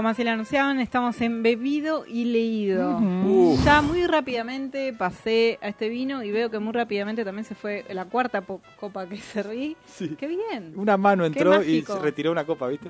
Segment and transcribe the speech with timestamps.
[0.00, 2.96] Como así lo anunciaban, estamos en bebido y leído.
[2.96, 3.58] Uh.
[3.62, 7.84] Ya muy rápidamente pasé a este vino y veo que muy rápidamente también se fue
[7.90, 9.76] la cuarta copa que serví.
[9.84, 10.16] Sí.
[10.18, 10.72] ¡Qué bien!
[10.74, 12.88] Una mano entró y se retiró una copa, ¿viste?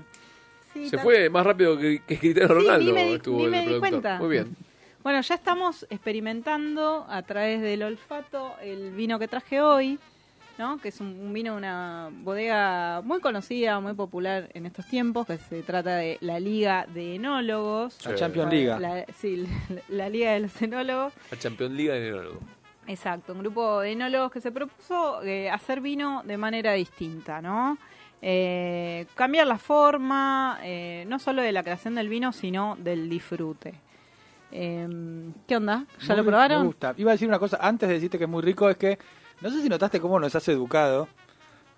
[0.72, 2.86] Sí, Se fue más rápido que, que Cristiano Sí, Ronaldo.
[2.86, 3.90] ni me di- estuvo ni el me di productor.
[3.90, 4.18] cuenta.
[4.20, 4.56] Muy bien.
[5.02, 9.98] Bueno, ya estamos experimentando a través del olfato el vino que traje hoy,
[10.60, 10.76] ¿no?
[10.78, 15.26] Que es un, un vino de una bodega muy conocida, muy popular en estos tiempos,
[15.26, 17.96] que se trata de la Liga de Enólogos.
[18.04, 18.16] La Sí.
[18.18, 18.78] Champions League.
[18.78, 21.14] La- sí, la, la Liga de los Enólogos.
[21.30, 22.40] La Champions League de Neurólogo.
[22.86, 27.78] Exacto, un grupo de enólogos que se propuso eh, hacer vino de manera distinta, ¿no?
[28.20, 33.74] Eh, cambiar la forma, eh, no solo de la creación del vino, sino del disfrute.
[34.52, 34.88] Eh,
[35.46, 35.86] ¿Qué onda?
[36.00, 36.66] ¿Ya lo Muy- Me probaron?
[36.66, 36.94] gusta.
[36.96, 38.98] Iba a decir una cosa antes de decirte que es muy rico, es que
[39.40, 41.08] no sé si notaste cómo nos has educado,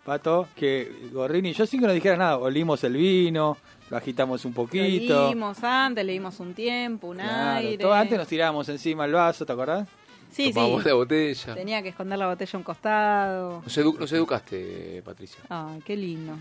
[0.05, 3.57] Pato, que Gorrini y yo sin que nos dijera nada, olimos el vino,
[3.89, 5.29] lo agitamos un Lo poquito.
[5.29, 7.79] dimos antes, le dimos un tiempo, un Claro, aire.
[7.79, 9.89] todo antes nos tirábamos encima el vaso, ¿te acordás?
[10.33, 10.89] Sí, Tomamos sí.
[10.89, 11.55] la botella.
[11.55, 13.61] Tenía que esconder la botella a un costado.
[13.63, 15.41] Nos, edu- nos educaste, Patricia.
[15.49, 16.35] Ay, qué lindo.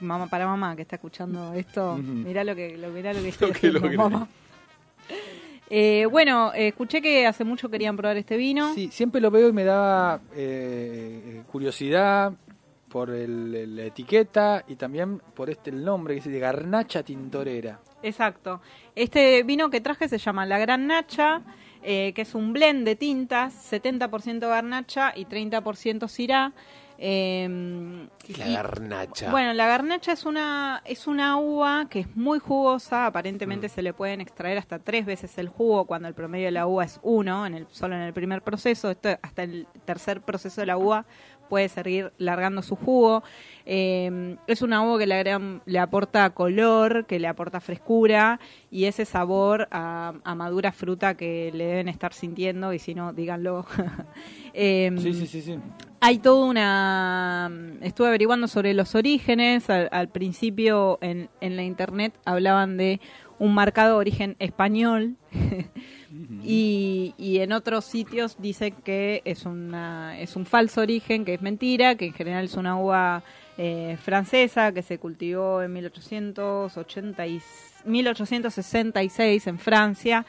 [0.00, 3.32] Mamá, para mamá que está escuchando esto, mirá lo que, lo, mirá lo que
[3.72, 4.28] Lo que mamá.
[5.68, 8.72] Eh, bueno, eh, escuché que hace mucho querían probar este vino.
[8.74, 12.32] Sí, siempre lo veo y me daba eh, curiosidad
[12.88, 17.02] por el- el- la etiqueta y también por este el nombre que dice de Garnacha
[17.02, 17.80] Tintorera.
[18.02, 18.60] Exacto.
[18.94, 21.42] Este vino que traje se llama La Gran Nacha,
[21.82, 26.52] eh, que es un blend de tintas, 70% garnacha y 30% cirá.
[26.98, 29.30] Eh, ¿Qué es la y- garnacha?
[29.30, 33.06] Bueno, la garnacha es una, es una uva que es muy jugosa, Mm.
[33.06, 36.66] aparentemente se le pueden extraer hasta tres veces el jugo cuando el promedio de la
[36.66, 40.60] uva es uno, en el, solo en el primer proceso, esto hasta el tercer proceso
[40.60, 41.04] de la uva
[41.48, 43.22] puede seguir largando su jugo.
[43.64, 45.24] Eh, es una uva que le,
[45.64, 48.38] le aporta color, que le aporta frescura
[48.70, 53.12] y ese sabor a, a madura fruta que le deben estar sintiendo y si no,
[53.12, 53.66] díganlo.
[54.58, 55.58] Em, Sí, sí, sí, sí.
[56.00, 57.50] hay toda una...
[57.82, 59.68] Estuve averiguando sobre los orígenes.
[59.68, 63.00] Al, al principio en, en la internet hablaban de
[63.38, 65.16] un marcado origen español
[66.42, 66.85] y,
[67.18, 71.94] y en otros sitios dice que es, una, es un falso origen, que es mentira,
[71.94, 73.22] que en general es una uva
[73.58, 77.40] eh, francesa que se cultivó en 1880 y-
[77.84, 80.26] 1866 en Francia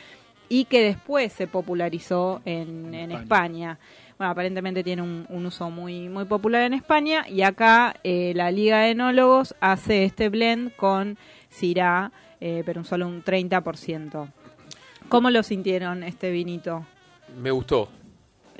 [0.50, 3.22] y que después se popularizó en, en España.
[3.24, 3.80] España.
[4.18, 8.50] Bueno, aparentemente tiene un, un uso muy, muy popular en España y acá eh, la
[8.52, 11.18] Liga de Enólogos hace este blend con
[11.50, 14.28] Syrah, eh, pero un solo un 30%.
[15.10, 16.86] ¿Cómo lo sintieron este vinito?
[17.42, 17.90] Me gustó.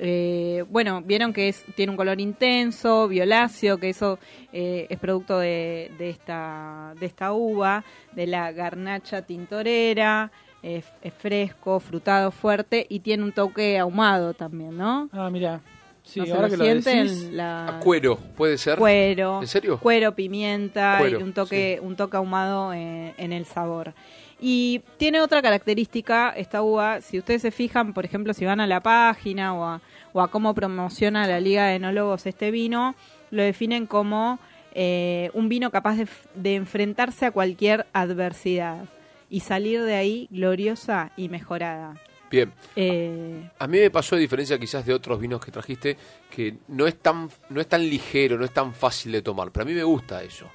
[0.00, 4.18] Eh, bueno, vieron que es, tiene un color intenso, violáceo, que eso
[4.52, 10.30] eh, es producto de, de esta, de esta uva, de la garnacha tintorera,
[10.62, 15.08] es, es fresco, frutado, fuerte y tiene un toque ahumado también, ¿no?
[15.12, 15.60] Ah, mira.
[16.04, 18.78] Sí, No se ahora lo que lo sienten, decís, la- A cuero, ¿puede ser?
[18.78, 19.78] cuero, ¿En serio?
[19.78, 23.92] cuero, pimienta Cuero, y un toque, un toque ahumado eh, en el sabor.
[24.40, 28.66] Y tiene otra característica esta uva, si ustedes se fijan, por ejemplo, si van a
[28.66, 29.80] la página o a,
[30.12, 32.94] o a cómo promociona la Liga de Enólogos este vino,
[33.30, 34.38] lo definen como
[34.80, 35.96] eh, un vino capaz
[36.34, 38.84] de, enfrentarse a cualquier adversidad
[39.28, 42.00] y salir de ahí gloriosa y mejorada.
[42.30, 42.52] Bien.
[42.76, 45.96] Eh, A mí me pasó, a diferencia quizás de otros vinos que trajiste,
[46.30, 49.50] que no es tan no es tan ligero, no es tan fácil de tomar.
[49.50, 50.46] Pero a mí me gusta eso.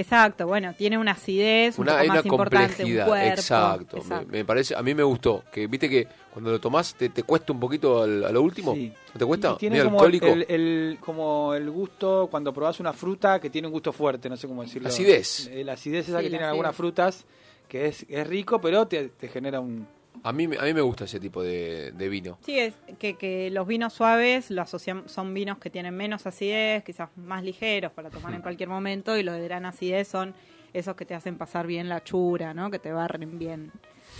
[0.00, 3.06] Exacto, bueno, tiene una acidez, un Una, poco hay una más importante, un complejidad.
[3.06, 3.28] cuerpo.
[3.40, 4.02] exacto.
[4.08, 5.42] Me, me parece, a mí me gustó.
[5.52, 8.74] Que viste que cuando lo tomás te, te cuesta un poquito al- a lo último.
[8.74, 8.92] Sí.
[9.14, 9.52] ¿No te cuesta?
[9.54, 10.26] Y tiene como alcohólico.
[10.26, 14.36] el, el- como el gusto cuando probás una fruta que tiene un gusto fuerte, no
[14.36, 14.88] sé cómo decirlo.
[14.88, 15.50] Acidez.
[15.64, 16.50] La acidez esa Sí, que tienen acidez.
[16.50, 17.24] algunas frutas,
[17.68, 19.86] que es, es rico, pero te, te genera un,
[20.22, 22.38] A mí, me- a mí me gusta ese tipo de, de vino.
[22.44, 26.82] Sí, es que, que los vinos suaves lo asocian, son vinos que tienen menos acidez,
[26.84, 30.34] quizás más ligeros para tomar en cualquier momento, y los de gran acidez son
[30.72, 32.70] esos que te hacen pasar bien la chura, ¿no?
[32.70, 33.72] Que te barren bien.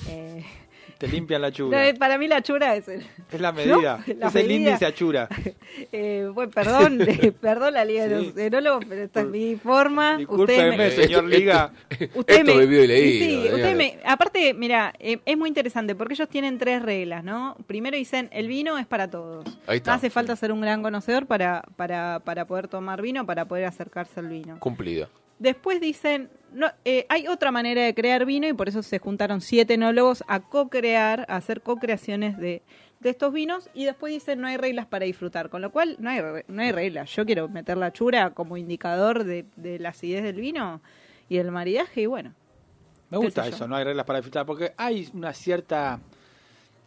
[0.09, 0.45] Eh,
[0.99, 1.93] Te limpian la chura.
[1.99, 3.03] para mí la chura es el,
[3.33, 4.03] Es la medida.
[4.19, 5.29] La es el índice a chura.
[5.93, 8.27] Eh, bueno, perdón, eh, perdón la Liga de Sí.
[8.29, 10.17] los Enólogos, pero esta es mi forma.
[10.17, 11.73] Discúlpeme, Ustedes me- señor Liga.
[12.15, 16.29] Ustedes Esto me- y Sí, ustedes me- aparte, mira, eh, es muy interesante porque ellos
[16.29, 17.57] tienen tres reglas, ¿no?
[17.67, 19.45] Primero dicen, el vino es para todos.
[19.67, 19.91] Ahí está.
[19.93, 23.67] No hace falta ser un gran conocedor para, para, para poder tomar vino, para poder
[23.67, 24.59] acercarse al vino.
[24.59, 25.09] Cumplido.
[25.39, 29.41] Después dicen, no, eh, hay otra manera de crear vino y por eso se juntaron
[29.41, 32.63] siete enólogos a co-crear, a hacer co-creaciones de,
[33.01, 36.09] de estos vinos y después dicen no hay reglas para disfrutar, con lo cual no
[36.09, 37.11] hay, no hay reglas.
[37.15, 40.81] Yo quiero meter la chura como indicador de, de la acidez del vino
[41.29, 42.33] y el maridaje y bueno.
[43.11, 46.01] Me gusta eso, no hay reglas para disfrutar, porque hay una cierta...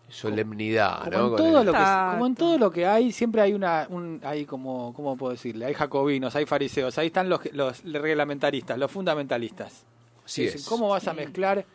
[0.09, 1.27] Solemnidad, Como, ¿no?
[1.29, 1.79] en todo lo que,
[2.11, 3.85] como en todo lo que hay, siempre hay una...
[3.89, 5.65] Un, hay como, ¿Cómo puedo decirle?
[5.65, 9.85] Hay jacobinos, hay fariseos, ahí están los, los reglamentaristas, los fundamentalistas.
[10.25, 10.67] Así Dicen, es.
[10.67, 11.65] ¿Cómo vas a mezclar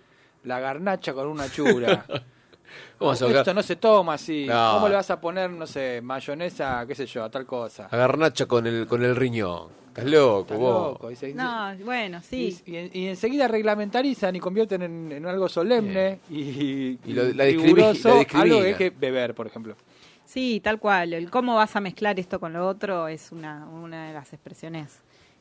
[0.44, 2.04] la garnacha con una chura?
[2.98, 4.46] ¿Cómo vas a ahogar- Esto no se toma así.
[4.48, 4.72] No.
[4.74, 7.86] ¿Cómo le vas a poner, no sé, mayonesa, qué sé yo, a tal cosa?
[7.90, 9.68] a garnacha con el, con el riñón?
[9.96, 10.92] Estás loco, Estás vos.
[10.92, 12.58] loco, dice- No, bueno, sí.
[12.66, 17.44] Y, y- y enseguida reglamentarizan y convierten en, en algo solemne y, Y lo- la
[17.44, 19.76] riguroso, la algo que hay que beber, por ejemplo.
[20.24, 21.12] Sí, tal cual.
[21.12, 25.00] El cómo vas a mezclar esto con lo otro es una, una de las expresiones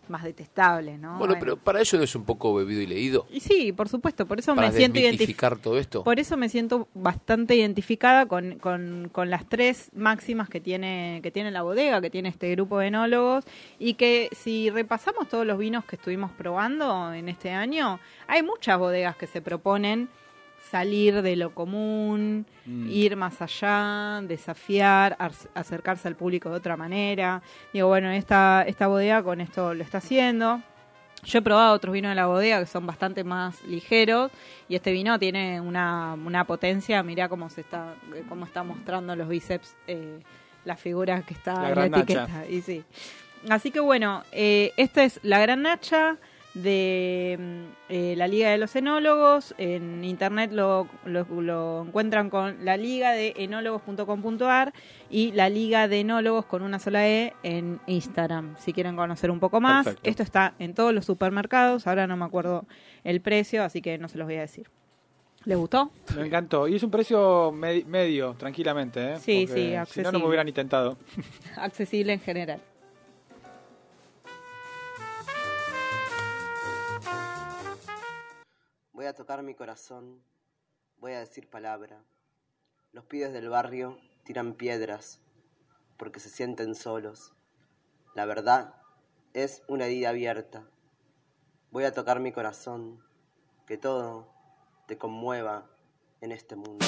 [0.09, 1.17] más detestables, ¿no?
[1.17, 3.25] Bueno, pero para ello no es un poco bebido y leído.
[3.31, 5.55] Y sí, por supuesto, por eso Para me siento identificada.
[5.55, 6.03] todo esto.
[6.03, 11.31] Por eso me siento bastante identificada con, con, con las tres máximas que tiene, que
[11.31, 13.45] tiene la bodega, que tiene este grupo de enólogos,
[13.79, 18.77] y que si repasamos todos los vinos que estuvimos probando en este año, hay muchas
[18.77, 20.09] bodegas que se proponen
[20.73, 22.89] salir de lo común, Mm.
[22.89, 27.41] ir más allá, desafiar, ar- acercarse al público de otra manera.
[27.73, 30.61] Digo, bueno, esta, esta bodega con esto lo está haciendo.
[31.25, 34.31] Yo he probado otros vinos de la bodega que son bastante más ligeros
[34.67, 37.93] y este vino tiene una, una potencia, mirá cómo se está
[38.27, 40.19] cómo está mostrando los bíceps eh,
[40.65, 42.45] la figura que está La en la etiqueta.
[42.49, 42.83] Y sí.
[43.49, 46.17] Así que bueno, eh, esta es la gran nacha
[46.53, 49.55] de mm, eh, la Liga de los Enólogos.
[49.57, 54.73] En internet lo, lo- lo encuentran con la liga de enólogos.com.ar
[55.09, 59.39] y la Liga de Enólogos con una sola E en Instagram, si quieren conocer un
[59.39, 59.85] poco más.
[59.85, 60.09] Perfecto.
[60.09, 62.65] Esto está en todos los supermercados, ahora no me acuerdo
[63.03, 64.67] el precio, así que no se los voy a decir.
[65.45, 65.91] ¿Les gustó?
[66.15, 66.69] Me encantó.
[66.69, 69.15] Y es un precio medi- medio, tranquilamente.
[69.15, 69.17] ¿eh?
[69.19, 70.19] Sí, Porque sí, Si no, no accesible.
[70.19, 70.97] me hubieran intentado.
[71.57, 72.61] Accesible en general.
[79.03, 80.23] Voy a tocar mi corazón,
[80.95, 82.05] voy a decir palabra.
[82.93, 85.19] Los pibes del barrio tiran piedras
[85.97, 87.33] porque se sienten solos.
[88.15, 88.75] La verdad
[89.33, 90.69] es una herida abierta.
[91.69, 93.03] Voy a tocar mi corazón,
[93.67, 94.33] que todo
[94.87, 95.69] te conmueva
[96.21, 96.85] en este mundo.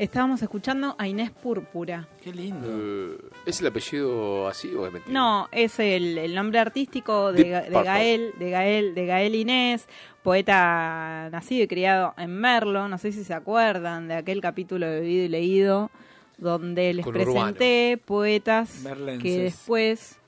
[0.00, 2.08] Estábamos escuchando a Inés Púrpura.
[2.24, 2.66] Qué lindo.
[2.70, 5.12] Eh, ¿Es el apellido así o es mentira?
[5.12, 7.50] No, es el, el nombre artístico de.
[7.70, 9.86] Gael, de Gael, de Gael Inés,
[10.22, 12.88] poeta nacido y criado en Merlo.
[12.88, 15.90] No sé si se acuerdan de aquel capítulo de Vivido y Leído,
[16.38, 19.22] donde les Con presenté poetas Merlenses.
[19.22, 20.18] que después,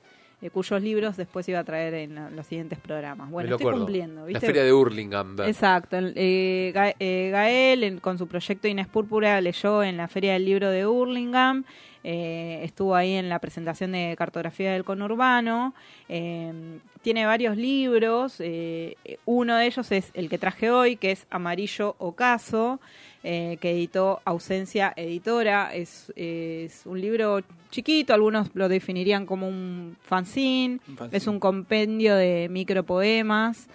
[0.43, 3.29] eh, cuyos libros después iba a traer en la- los siguientes programas.
[3.31, 3.85] Bueno, lo estoy acuerdo.
[3.85, 4.45] cumpliendo, La ¿viste?
[4.45, 5.35] feria de Hurlingham.
[5.45, 5.97] Exacto.
[5.99, 10.69] eh, eh, Gael, en- con su proyecto Inés Púrpura, leyó en la Feria del Libro
[10.69, 11.63] de Hurlingham.
[12.03, 15.73] Eh, estuvo ahí en la presentación de cartografía del conurbano.
[16.09, 18.35] eh, tiene varios libros.
[18.39, 18.95] eh,
[19.25, 22.79] uno de ellos es el que traje hoy, que es Amarillo Ocaso,
[23.21, 25.73] que editó Ausencia Editora.
[25.73, 27.41] Es, es un libro
[27.71, 30.79] chiquito, algunos lo definirían como un fanzine.
[30.87, 31.17] Un fanzine.
[31.17, 33.67] Es un compendio de micropoemas.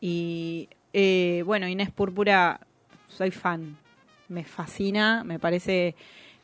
[0.00, 0.68] y
[1.44, 2.60] bueno, Inés Púrpura,
[3.06, 3.76] soy fan.
[4.28, 5.94] Me fascina, me parece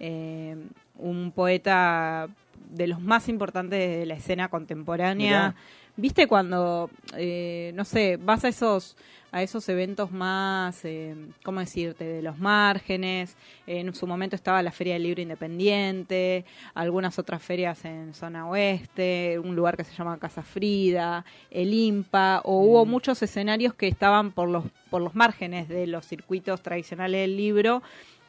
[0.01, 0.57] eh,
[0.99, 2.29] un poeta
[2.71, 5.49] de los más importantes de la escena contemporánea.
[5.49, 5.55] Mirá.
[5.97, 8.97] ¿Viste cuando, eh, no sé, vas a esos
[9.35, 13.37] a esos eventos más, eh, ¿cómo decirte?, de los márgenes.
[13.67, 19.41] En su momento estaba la Feria del Libro Independiente, algunas otras ferias en zona oeste,
[19.43, 24.31] un lugar que se llama Casa Frida, el IMPA, o hubo muchos escenarios que estaban
[24.31, 27.83] por los, por los márgenes de los circuitos tradicionales del libro.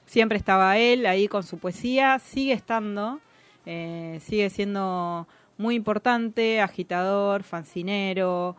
[0.08, 3.20] Siempre estaba él ahí con su poesía, sigue estando,
[3.68, 5.28] eh, sigue siendo
[5.60, 8.56] muy importante, agitador, fancinero,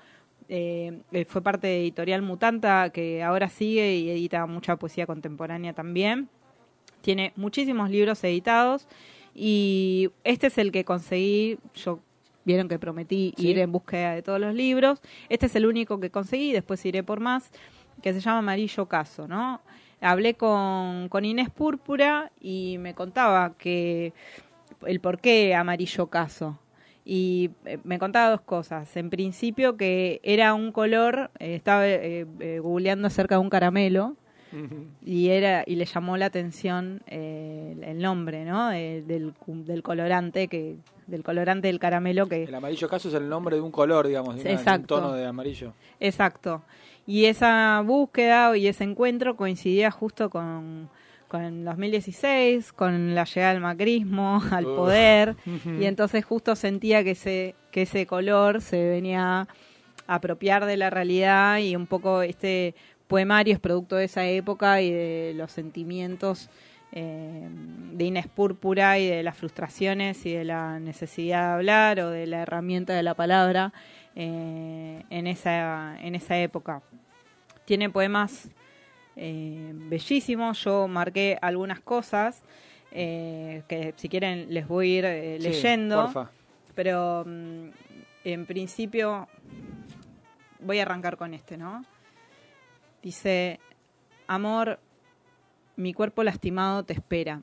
[0.48, 6.28] eh, fue parte de Editorial Mutanta, que ahora sigue y edita mucha poesía contemporánea también.
[7.00, 8.86] Tiene muchísimos libros editados
[9.34, 12.00] y este es el que conseguí, yo
[12.44, 13.48] vieron que prometí Sí.
[13.48, 17.02] ir en búsqueda de todos los libros, este es el único que conseguí, después iré
[17.02, 17.50] por más,
[18.02, 19.60] que se llama Amarillo Caso, ¿no?
[20.00, 24.12] Hablé con, con Inés Púrpura y me contaba que
[24.86, 26.58] el por qué Amarillo Caso.
[27.08, 28.96] Y eh, me contaba dos cosas.
[28.96, 34.16] En principio que era un color, eh, estaba eh, eh, googleando acerca de un caramelo,
[35.04, 40.76] y era y le llamó la atención eh, el- nombre no del, del colorante que
[41.06, 44.34] del colorante del caramelo que El amarillo caso es el nombre de un color, digamos,
[44.36, 45.74] de, una- de un tono de amarillo.
[46.00, 46.62] exacto
[47.06, 50.88] y esa búsqueda y ese encuentro coincidía justo con
[51.28, 57.54] con 2016 con la llegada del macrismo al poder y entonces justo sentía que ese
[57.70, 59.48] que ese color se venía a
[60.06, 62.74] apropiar de la realidad y un poco este
[63.08, 66.50] poemario es producto de esa época y de los sentimientos
[66.92, 67.48] eh,
[67.92, 72.26] de Inés Púrpura y de las frustraciones y de la necesidad de hablar o de
[72.26, 73.72] la herramienta de la palabra
[74.14, 76.82] eh, en, esa, en esa época.
[77.64, 78.48] Tiene poemas
[79.16, 82.42] eh, bellísimos, yo marqué algunas cosas
[82.92, 86.30] eh, que si quieren les voy a ir eh, Sí, leyendo porfa.
[86.74, 87.68] pero mm,
[88.24, 89.28] en principio
[90.60, 91.84] voy a arrancar con este, ¿no?
[93.02, 93.60] Dice,
[94.26, 94.80] amor,
[95.76, 97.42] mi cuerpo lastimado te espera.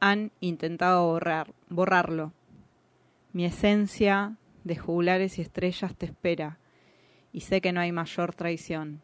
[0.00, 2.32] Han intentado borrar, borrarlo.
[3.32, 6.58] Mi esencia de jugulares y estrellas te espera.
[7.32, 9.02] Y sé que no hay mayor traición.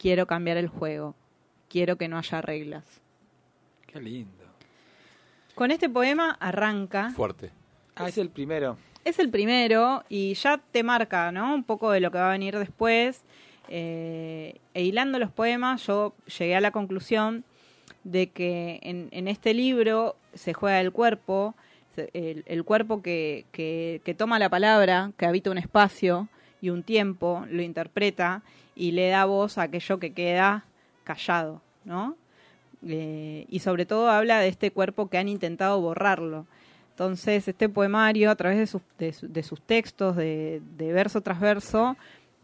[0.00, 1.14] Quiero cambiar el juego.
[1.68, 2.84] Quiero que no haya reglas.
[3.86, 4.46] Qué lindo.
[5.54, 7.10] Con este poema arranca.
[7.10, 7.50] Fuerte.
[7.96, 8.78] Ah, es el primero.
[9.04, 11.54] Es el primero y ya te marca, ¿no?
[11.54, 13.22] Un poco de lo que va a venir después.
[13.68, 17.44] Eh, e hilando los poemas, yo llegué a la conclusión
[18.02, 21.54] de que en, en este libro se juega el cuerpo,
[22.14, 26.28] el, el cuerpo que, que, que toma la palabra, que habita un espacio
[26.62, 28.42] y un tiempo, lo interpreta
[28.80, 30.64] y le da voz a aquello que queda
[31.04, 32.16] callado, ¿no?
[32.82, 36.46] Eh, y sobre todo habla de este cuerpo que han intentado borrarlo.
[36.88, 41.94] Entonces, este poemario, a través de sus, textos, de, de verso tras verso,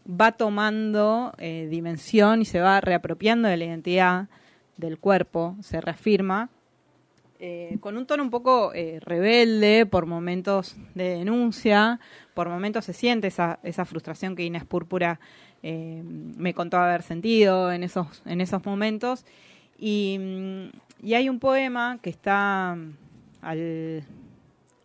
[0.07, 4.27] va tomando eh, dimensión y se va reapropiando de la identidad
[4.77, 6.49] del cuerpo, se reafirma,
[7.39, 11.99] eh, con un tono un poco eh, rebelde, por momentos de denuncia,
[12.33, 15.19] por momentos se siente esa, frustración que Inés Púrpura
[15.61, 19.23] eh, me contó haber sentido en esos, en esos momentos.
[19.77, 20.19] Y,
[21.13, 22.93] hay un poema que está mm,
[23.41, 24.03] al,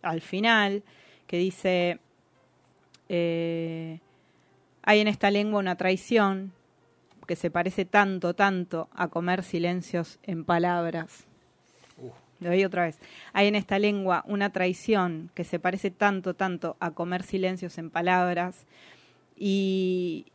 [0.03, 0.83] al final
[1.25, 1.99] que dice,
[3.09, 3.99] hay
[4.99, 6.53] en esta lengua una traición
[7.25, 11.25] que se parece tanto, tanto a comer silencios en palabras.
[12.43, 12.99] Lo doy otra vez.
[13.33, 17.89] Hay en esta lengua una traición que se parece tanto, tanto a comer silencios en
[17.89, 18.65] palabras
[19.35, 20.25] y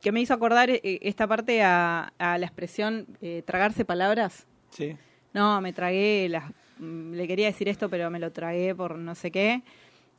[0.00, 4.46] que me hizo acordar eh, esta parte a, a la expresión eh, tragarse palabras.
[4.70, 4.96] Sí.
[5.32, 9.14] No, me tragué las mm, le quería decir esto, pero me lo tragué por no
[9.14, 9.62] sé qué.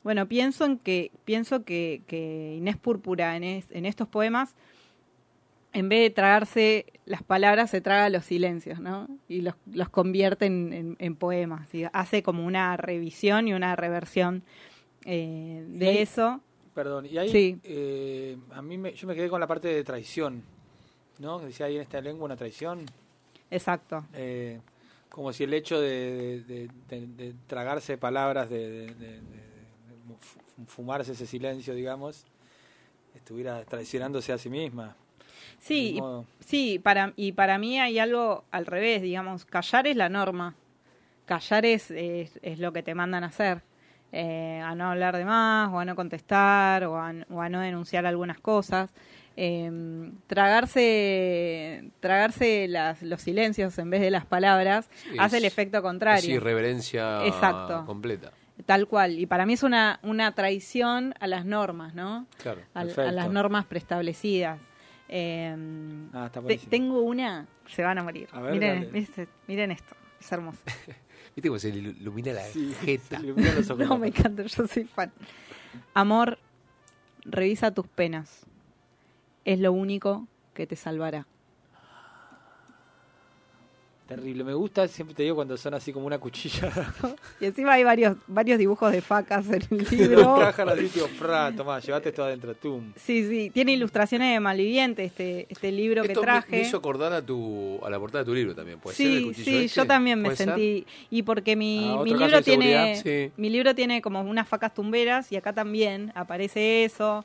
[0.04, 4.54] Bueno, pienso en que pienso que, que Inés Púrpura en, es- en estos poemas
[5.74, 9.08] en vez de tragarse las palabras, se traga los silencios, ¿no?
[9.28, 11.74] Y los, los convierte en, en- en poemas.
[11.74, 14.44] Y hace como una revisión y una reversión
[15.06, 16.40] eh, de ahí- eso.
[16.74, 17.60] Perdón, y ahí Sí.
[17.64, 20.44] eh, a mí me, yo me quedé con la parte de traición,
[21.20, 21.40] ¿no?
[21.40, 22.86] Que decía ahí en esta lengua una traición,
[23.52, 24.06] Exacto.
[24.14, 24.60] eh,
[25.10, 30.16] como si el hecho de, de- de- de tragarse palabras, de, de- de- de- de
[30.20, 32.26] fu- fumarse ese silencio, digamos,
[33.16, 34.96] estuviera traicionándose a sí misma.
[35.60, 36.02] Sí, y,
[36.40, 40.56] sí para, y para mí hay algo al revés, digamos, callar es la norma.
[41.26, 43.62] Callar es, es, es lo que te mandan a hacer.
[44.12, 47.62] Eh, a no hablar de más, o a no contestar, o a, o a no
[47.62, 48.92] denunciar algunas cosas.
[49.36, 55.78] Eh, tragarse tragarse las, los silencios en vez de las palabras Sí, hace el efecto
[55.78, 56.36] Es contrario.
[56.36, 57.84] irreverencia Exacto.
[57.88, 58.32] completa.
[58.68, 59.18] Tal cual.
[59.18, 62.28] Y para mí es una, una traición a las normas, ¿no?
[62.38, 62.62] Claro.
[62.76, 64.60] A, las normas preestablecidas.
[65.10, 65.56] Eh,
[66.14, 66.70] Ah, está te- buenísimo.
[66.70, 68.28] tengo una, se van a morir.
[68.32, 70.60] A ver, miren, este- miren esto, es hermoso.
[71.36, 73.18] ¿Viste cómo se le ilumina la Sí, jeta?
[73.18, 73.88] se le iluminan los ojos.
[73.88, 75.12] No, me encanta, yo soy fan.
[75.94, 76.38] Amor,
[77.26, 78.46] revisa tus penas.
[79.46, 81.28] Es lo único que te salvará.
[84.08, 84.44] Terrible.
[84.44, 86.72] Me gusta, siempre te digo, cuando son así como una cuchilla.
[87.40, 90.36] Y encima hay varios, varios dibujos de facas en el libro.
[90.36, 92.92] trajan así, tipo, fra, tomá, llevate esto adentro, tum.
[92.96, 96.52] Sí, sí, tiene ilustraciones de Malviviente este, este libro Esto que me- traje.
[96.52, 99.08] Me, hizo acordar a tu a la portada de tu libro también, ¿puede ser?
[99.08, 99.76] el Sí, cuchillo sí, este?
[99.82, 100.48] yo también me ¿Puede ser?
[100.50, 103.32] sentí y porque mi, Ah, mi libro tiene Sí.
[103.38, 107.24] mi libro tiene como unas facas tumberas y acá también aparece eso,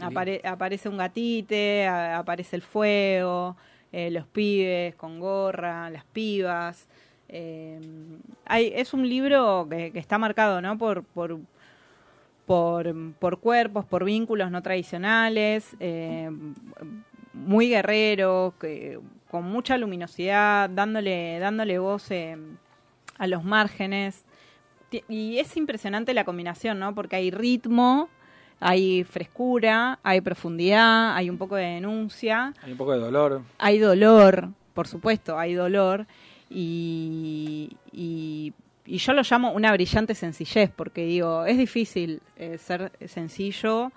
[0.00, 3.56] apare- aparece un gatite, a- aparece el fuego,
[3.96, 6.88] eh, los pibes con gorra, las pibas.
[7.28, 7.80] eh,
[8.44, 10.76] hay, es un libro que, está marcado, ¿no?
[10.76, 11.38] Por, por
[12.44, 16.28] por, por cuerpos, por vínculos no tradicionales, eh,
[17.32, 18.98] muy guerrero, que,
[19.30, 22.10] con mucha luminosidad, dándole, dándole voz
[23.18, 24.24] a los márgenes.
[25.08, 26.94] Y es impresionante la combinación, ¿no?
[26.94, 28.08] Porque hay ritmo,
[28.66, 33.42] hay frescura, hay profundidad, hay un poco de denuncia, Hay un poco de dolor.
[33.58, 36.06] hay dolor, por supuesto, hay dolor.
[36.48, 38.54] Y, y,
[38.86, 43.92] y yo lo llamo una brillante sencillez, porque digo, es difícil eh, ser sencillo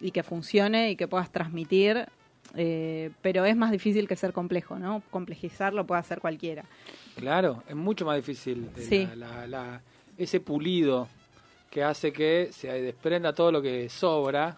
[0.00, 2.04] y que funcione y que puedas transmitir,
[2.56, 5.02] eh, pero es más difícil que ser complejo, ¿no?
[5.10, 6.64] Complejizar lo puede hacer cualquiera.
[7.16, 8.68] Claro, es mucho más difícil.
[8.76, 9.08] eh, Sí.
[9.16, 9.82] la- la- la-
[10.18, 11.08] ese pulido
[11.74, 14.56] que hace que se desprenda todo lo que sobra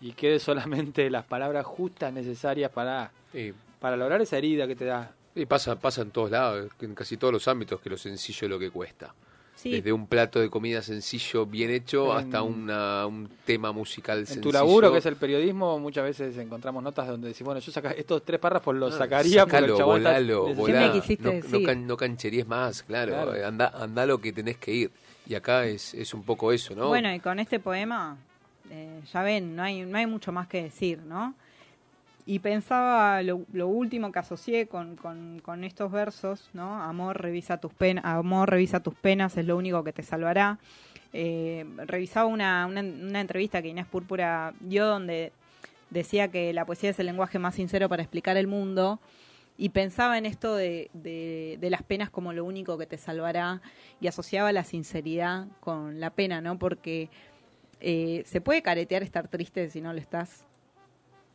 [0.00, 3.52] y quede solamente las palabras justas necesarias para, Sí.
[3.78, 5.12] para lograr esa herida que te da.
[5.34, 8.50] Y pasa, pasa en todos lados, en casi todos los ámbitos, que lo sencillo es
[8.50, 9.12] lo que cuesta.
[9.54, 14.20] Sí, Desde un plato de comida sencillo, bien hecho, En- hasta una, un tema musical
[14.20, 14.42] En sencillo.
[14.48, 17.90] tu laburo, que es el periodismo, muchas veces encontramos notas donde decimos, bueno, yo saca
[17.92, 20.20] estos tres párrafos los Ah, sacaría porque sacalo, el está- volá.
[21.20, 23.12] no, no, can- no cancheríes más, claro.
[23.12, 23.46] Claro.
[23.46, 24.90] Anda, anda lo que tenés que ir.
[25.26, 26.88] Y acá es, es un poco eso, ¿no?
[26.88, 28.16] Bueno, y con este poema,
[28.70, 31.34] eh, ya ven, no hay, no hay mucho más que decir, ¿no?
[32.26, 36.82] Y pensaba lo, lo último que asocié con, con, estos versos, ¿no?
[36.82, 40.58] Amor, revisa tus penas, amor, revisa tus penas, es lo único que te salvará.
[41.12, 45.32] Eh, revisaba una, una entrevista que Inés Púrpura dio donde
[45.90, 48.98] decía que la poesía es el lenguaje más sincero para explicar el mundo
[49.56, 53.62] y pensaba en esto de, de, de las penas como lo único que te salvará
[54.00, 56.58] y asociaba la sinceridad con la pena, ¿no?
[56.58, 57.08] Porque
[57.80, 60.44] eh, se puede caretear estar triste si no lo estás.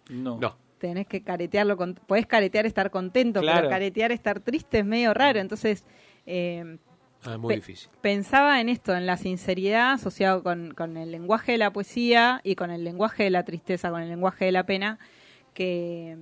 [0.09, 0.37] No.
[0.39, 0.57] No.
[0.79, 3.57] Tenés que caretearlo, con, podés caretear estar contento, Claro.
[3.59, 5.39] pero caretear estar triste es medio raro.
[5.39, 5.85] Entonces,
[6.25, 6.77] eh,
[7.25, 7.89] Ah, es muy Pe- difícil.
[7.99, 12.55] pensaba en esto, en la sinceridad asociado con, con el lenguaje de la poesía y
[12.55, 14.99] con el lenguaje de la tristeza, con el lenguaje de la pena,
[15.53, 16.17] que,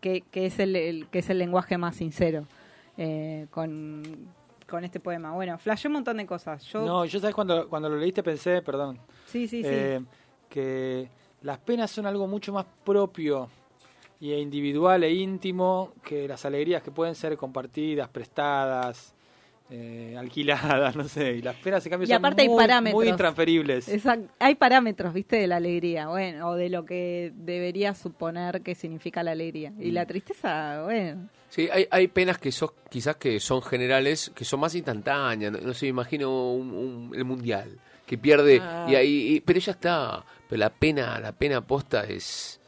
[0.00, 2.46] que, que es, el, el- que es el lenguaje más sincero
[2.96, 4.02] eh, con,
[4.68, 5.32] con este poema.
[5.32, 6.62] Bueno, flashé un montón de cosas.
[6.64, 9.68] Yo, No, yo sabes cuando, cuando lo leíste pensé, perdón, sí, sí, sí.
[9.70, 10.00] eh,
[10.48, 11.08] que
[11.42, 13.48] las penas son algo mucho más propio
[14.20, 19.14] y individual e íntimo que las alegrías que pueden ser compartidas, prestadas,
[19.70, 21.32] eh, alquiladas, no sé.
[21.36, 22.94] Y las penas, en cambio, Y son aparte hay parámetros.
[23.00, 23.88] muy intransferibles.
[24.38, 29.22] Hay parámetros, viste, de la alegría, bueno, o de lo que debería suponer que significa
[29.22, 29.72] la alegría.
[29.78, 29.94] Y Mm.
[29.94, 31.28] la tristeza, bueno.
[31.48, 35.50] Sí, hay, hay penas que son, quizás que son generales, que son más instantáneas.
[35.52, 38.86] No, no sé, me imagino un- un- el mundial, que pierde, Ah.
[38.88, 40.24] y ahí, y- pero ya está.
[40.48, 42.60] Pero la pena, la pena posta es,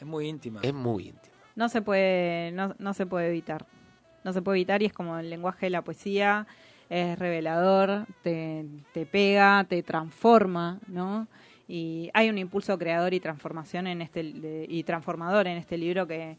[0.00, 0.60] Es muy íntima.
[0.62, 1.34] es muy íntima.
[1.54, 3.64] no se puede no, no se puede evitar
[4.26, 6.48] no se puede evitar y es como el lenguaje de la poesía
[6.90, 8.66] es revelador te,
[9.10, 11.28] pega te transforma no
[11.68, 16.36] y hay un impulso creador y transformación en este y transformador en este libro que,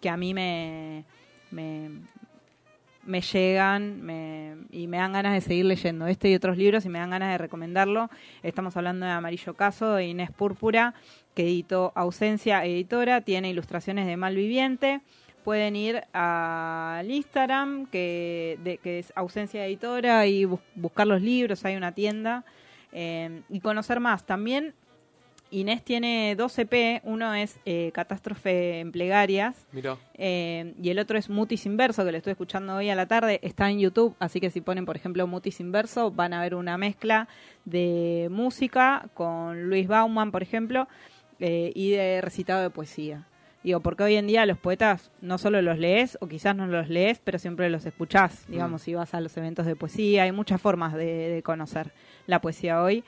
[0.00, 1.04] que a mí me
[1.50, 6.98] me, llegan y me dan ganas de seguir leyendo este y otros libros y me
[6.98, 8.10] dan ganas de recomendarlo.
[8.42, 10.92] Estamos hablando de Amarillo Caso, de Inés Púrpura,
[11.34, 15.02] que editó Ausencia Editora, tiene ilustraciones de Malviviente.
[15.46, 21.64] Pueden ir al Instagram, que, de, que es Ausencia Editora, y bus- buscar los libros,
[21.64, 22.44] hay una tienda,
[22.90, 24.26] eh, y conocer más.
[24.26, 24.74] También
[25.52, 29.68] Inés tiene dos EP, uno es eh, Catástrofe en Plegarias,
[30.14, 33.38] eh, y el otro es Mutis Inverso, que lo estoy escuchando hoy a la tarde.
[33.44, 36.76] Está en YouTube, así que si ponen, por ejemplo, Mutis Inverso, van a ver una
[36.76, 37.28] mezcla
[37.64, 40.88] de música con Luis Bauman, por ejemplo,
[41.38, 43.28] eh, y de recitado de poesía.
[43.66, 46.88] Digo, porque hoy en día los poetas no solo los lees, o quizás no los
[46.88, 48.46] lees, pero siempre los escuchás.
[48.46, 51.92] Digamos, si vas a los eventos de poesía, hay muchas formas de, de conocer
[52.28, 53.02] la poesía hoy.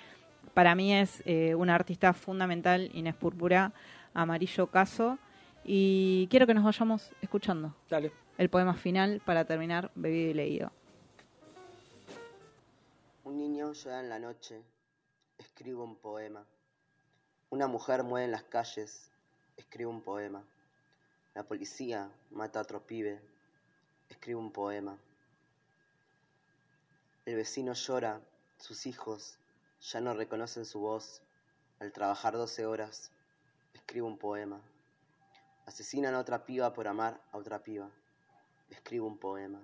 [0.54, 3.72] Para mí es eh, una artista fundamental, Inés Púrpura,
[4.14, 5.20] Amarillo Caso.
[5.62, 8.10] Y quiero que nos vayamos escuchando Dale.
[8.36, 10.72] el poema final para terminar bebido y leído.
[13.22, 14.60] Un niño llora en la noche,
[15.38, 16.44] escribo un poema.
[17.48, 19.08] Una mujer muere en las calles,
[19.58, 20.44] escribo un poema.
[21.34, 23.20] La policía mata a otro pibe,
[24.08, 24.98] escribo un poema.
[27.26, 28.22] El vecino llora,
[28.56, 29.38] sus hijos
[29.80, 31.22] ya no reconocen su voz.
[31.80, 33.12] Al trabajar doce horas,
[33.74, 34.60] escribo un poema.
[35.66, 37.90] Asesinan a otra piba por amar a otra piba.
[38.70, 39.60] Escribo un poema.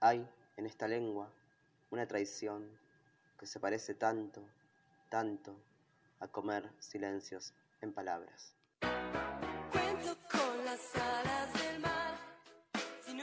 [0.00, 1.32] Hay en esta lengua
[1.90, 2.78] una traición
[3.38, 4.46] que se parece tanto,
[5.08, 5.56] tanto
[6.20, 8.54] a comer silencios en palabras.